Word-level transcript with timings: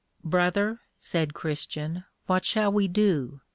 Brother, 0.23 0.79
said 0.97 1.35
Christian, 1.35 2.05
what 2.25 2.43
shall 2.43 2.71
we 2.71 2.87
do? 2.87 3.41